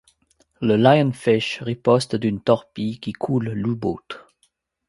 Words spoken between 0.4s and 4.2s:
Le Lionfish riposte une torpille qui coule l’u-boat.